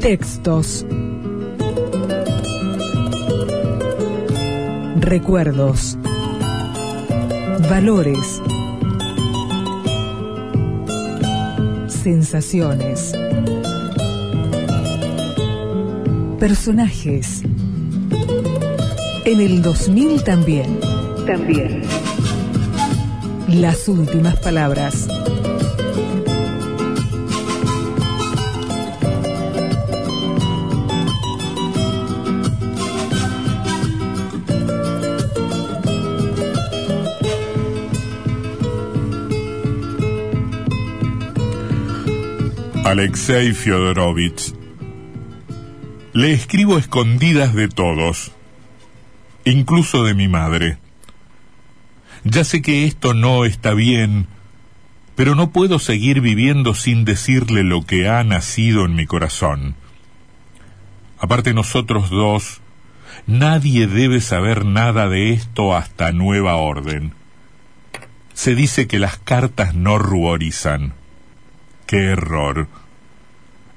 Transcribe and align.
Textos. 0.00 0.84
Recuerdos. 4.96 5.96
Valores. 7.70 8.42
Sensaciones. 11.88 13.12
Personajes. 16.38 17.42
En 19.24 19.40
el 19.40 19.62
2000 19.62 20.24
también. 20.24 20.80
También. 21.26 21.82
Las 23.48 23.86
últimas 23.86 24.36
palabras. 24.40 25.06
Alexei 42.84 43.52
Fyodorovich. 43.52 44.52
Le 46.12 46.32
escribo 46.32 46.76
escondidas 46.76 47.54
de 47.54 47.68
todos, 47.68 48.32
incluso 49.44 50.04
de 50.04 50.14
mi 50.14 50.28
madre. 50.28 50.78
Ya 52.24 52.44
sé 52.44 52.62
que 52.62 52.84
esto 52.84 53.14
no 53.14 53.44
está 53.44 53.74
bien, 53.74 54.26
pero 55.16 55.34
no 55.34 55.50
puedo 55.50 55.78
seguir 55.78 56.20
viviendo 56.20 56.74
sin 56.74 57.04
decirle 57.04 57.64
lo 57.64 57.82
que 57.84 58.08
ha 58.08 58.22
nacido 58.24 58.84
en 58.84 58.94
mi 58.94 59.06
corazón. 59.06 59.74
Aparte 61.18 61.54
nosotros 61.54 62.10
dos, 62.10 62.60
nadie 63.26 63.86
debe 63.86 64.20
saber 64.20 64.64
nada 64.64 65.08
de 65.08 65.32
esto 65.32 65.76
hasta 65.76 66.12
nueva 66.12 66.56
orden. 66.56 67.12
Se 68.34 68.54
dice 68.54 68.86
que 68.86 68.98
las 68.98 69.18
cartas 69.18 69.74
no 69.74 69.98
ruborizan. 69.98 70.94
¡Qué 71.86 72.06
error! 72.06 72.68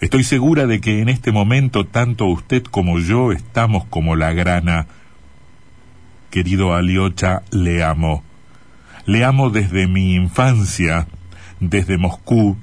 Estoy 0.00 0.24
segura 0.24 0.66
de 0.66 0.80
que 0.80 1.00
en 1.00 1.08
este 1.08 1.32
momento 1.32 1.86
tanto 1.86 2.26
usted 2.26 2.64
como 2.64 2.98
yo 2.98 3.32
estamos 3.32 3.84
como 3.86 4.16
la 4.16 4.32
grana. 4.32 4.86
Querido 6.32 6.72
Aliocha, 6.72 7.42
le 7.50 7.84
amo. 7.84 8.24
Le 9.04 9.22
amo 9.22 9.50
desde 9.50 9.86
mi 9.86 10.14
infancia, 10.14 11.06
desde 11.60 11.98
Moscú, 11.98 12.56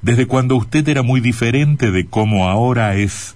desde 0.00 0.26
cuando 0.26 0.54
usted 0.54 0.88
era 0.88 1.02
muy 1.02 1.20
diferente 1.20 1.90
de 1.90 2.06
cómo 2.06 2.48
ahora 2.48 2.94
es. 2.94 3.34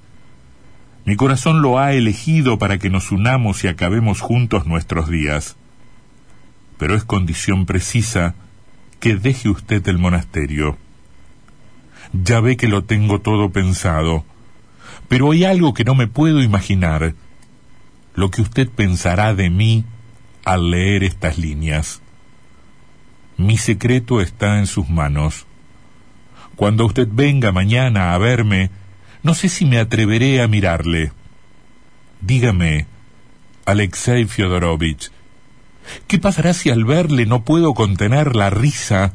Mi 1.05 1.17
corazón 1.17 1.61
lo 1.61 1.80
ha 1.80 1.92
elegido 1.92 2.56
para 2.56 2.78
que 2.78 2.89
nos 2.89 3.11
unamos 3.11 3.64
y 3.64 3.67
acabemos 3.67 4.20
juntos 4.20 4.64
nuestros 4.64 5.11
días. 5.11 5.56
Pero 6.78 6.95
es 6.95 7.02
condición 7.02 7.67
precisa 7.67 8.36
que 9.00 9.17
deje 9.17 9.48
usted 9.48 9.89
el 9.89 9.98
monasterio. 9.98 10.78
Ya 12.12 12.39
ve 12.39 12.56
que 12.56 12.69
lo 12.69 12.84
tengo 12.84 13.20
todo 13.22 13.50
pensado. 13.50 14.25
Pero 15.08 15.33
hay 15.33 15.42
algo 15.42 15.75
que 15.75 15.83
no 15.83 15.97
me 15.97 16.06
puedo 16.06 16.45
imaginar. 16.45 17.17
Lo 18.14 18.30
que 18.30 18.42
usted 18.42 18.68
pensará 18.68 19.34
de 19.34 19.50
mí 19.50 19.84
al 20.44 20.70
leer 20.70 21.02
estas 21.02 21.38
líneas. 21.38 22.00
Mi 23.36 23.58
secreto 23.58 24.20
está 24.20 24.58
en 24.58 24.66
sus 24.66 24.88
manos. 24.88 25.46
Cuando 26.56 26.86
usted 26.86 27.08
venga 27.10 27.50
mañana 27.50 28.14
a 28.14 28.18
verme, 28.18 28.70
no 29.22 29.34
sé 29.34 29.48
si 29.48 29.64
me 29.64 29.78
atreveré 29.78 30.40
a 30.40 30.48
mirarle. 30.48 31.12
Dígame, 32.20 32.86
Alexei 33.66 34.27
Fyodorovich, 34.27 35.10
¿qué 36.06 36.18
pasará 36.18 36.55
si 36.55 36.70
al 36.70 36.84
verle 36.84 37.27
no 37.27 37.44
puedo 37.44 37.74
contener 37.74 38.36
la 38.36 38.50
risa 38.50 39.12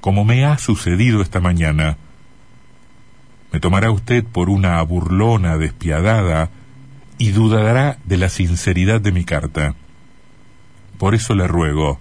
como 0.00 0.24
me 0.24 0.44
ha 0.44 0.58
sucedido 0.58 1.20
esta 1.20 1.40
mañana? 1.40 1.96
Me 3.52 3.60
tomará 3.60 3.90
usted 3.90 4.24
por 4.24 4.50
una 4.50 4.80
burlona 4.82 5.56
despiadada 5.56 6.50
y 7.18 7.30
dudará 7.30 7.98
de 8.04 8.16
la 8.16 8.28
sinceridad 8.28 9.00
de 9.00 9.12
mi 9.12 9.24
carta. 9.24 9.74
Por 10.98 11.14
eso 11.14 11.34
le 11.34 11.46
ruego, 11.46 12.00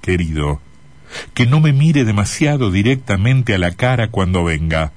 querido, 0.00 0.60
que 1.34 1.46
no 1.46 1.60
me 1.60 1.72
mire 1.72 2.04
demasiado 2.04 2.70
directamente 2.70 3.54
a 3.54 3.58
la 3.58 3.72
cara 3.72 4.08
cuando 4.08 4.44
venga. 4.44 4.92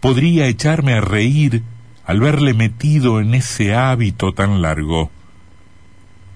Podría 0.00 0.46
echarme 0.46 0.94
a 0.94 1.00
reír 1.00 1.62
al 2.04 2.20
verle 2.20 2.54
metido 2.54 3.20
en 3.20 3.34
ese 3.34 3.74
hábito 3.74 4.32
tan 4.32 4.62
largo. 4.62 5.10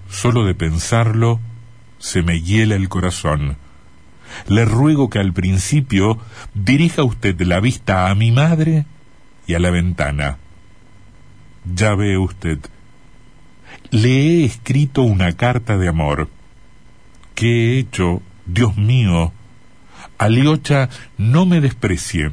Solo 0.09 0.45
de 0.45 0.55
pensarlo 0.55 1.39
se 1.99 2.21
me 2.21 2.41
hiela 2.41 2.75
el 2.75 2.89
corazón 2.89 3.57
le 4.47 4.65
ruego 4.65 5.09
que 5.09 5.19
al 5.19 5.33
principio 5.33 6.19
dirija 6.53 7.03
usted 7.03 7.39
la 7.41 7.59
vista 7.59 8.09
a 8.09 8.15
mi 8.15 8.31
madre 8.31 8.85
y 9.47 9.53
a 9.53 9.59
la 9.59 9.69
ventana. 9.69 10.37
Ya 11.73 11.95
ve 11.95 12.17
usted, 12.17 12.59
le 13.89 14.09
he 14.09 14.45
escrito 14.45 15.01
una 15.01 15.33
carta 15.33 15.77
de 15.77 15.87
amor. 15.87 16.29
¿Qué 17.33 17.47
he 17.47 17.79
hecho, 17.79 18.21
Dios 18.45 18.77
mío? 18.77 19.33
Aliocha, 20.17 20.89
no 21.17 21.45
me 21.45 21.61
desprecie. 21.61 22.31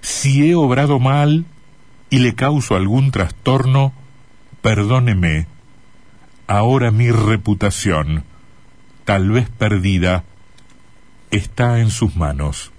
Si 0.00 0.48
he 0.48 0.54
obrado 0.54 0.98
mal 0.98 1.46
y 2.10 2.18
le 2.18 2.34
causo 2.34 2.74
algún 2.74 3.10
trastorno, 3.10 3.92
perdóneme. 4.60 5.46
Ahora 6.46 6.90
mi 6.90 7.10
reputación, 7.10 8.24
tal 9.04 9.30
vez 9.30 9.48
perdida, 9.50 10.24
está 11.30 11.80
en 11.80 11.90
sus 11.90 12.16
manos. 12.16 12.72